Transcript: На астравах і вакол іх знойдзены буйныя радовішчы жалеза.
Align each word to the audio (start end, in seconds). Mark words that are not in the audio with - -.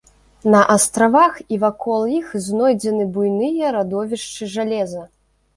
На 0.53 0.61
астравах 0.75 1.35
і 1.57 1.59
вакол 1.65 2.01
іх 2.21 2.33
знойдзены 2.47 3.07
буйныя 3.19 3.65
радовішчы 3.77 4.51
жалеза. 4.57 5.07